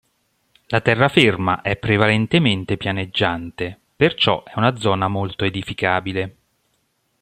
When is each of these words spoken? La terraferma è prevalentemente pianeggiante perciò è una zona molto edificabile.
La 0.69 0.81
terraferma 0.81 1.61
è 1.61 1.75
prevalentemente 1.75 2.75
pianeggiante 2.75 3.79
perciò 3.95 4.43
è 4.43 4.53
una 4.55 4.75
zona 4.75 5.07
molto 5.07 5.45
edificabile. 5.45 6.35